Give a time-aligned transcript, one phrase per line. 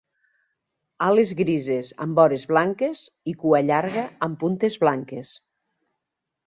[1.07, 5.41] Ales grises amb vores blanques, i cua llarga amb puntes blanques.